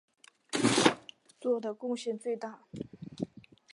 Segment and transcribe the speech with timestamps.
[1.39, 2.65] 做的贡献最大。